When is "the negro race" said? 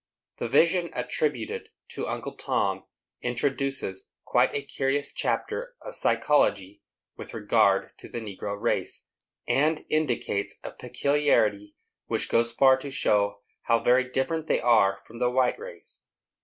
8.09-9.03